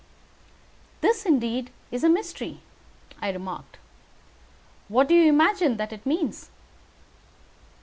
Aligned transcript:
"This 1.01 1.17
is 1.19 1.25
indeed 1.27 1.69
a 1.91 2.09
mystery," 2.09 2.61
I 3.21 3.29
remarked. 3.29 3.77
"What 4.87 5.07
do 5.07 5.13
you 5.13 5.29
imagine 5.29 5.77
that 5.77 5.93
it 5.93 6.07
means?" 6.07 6.49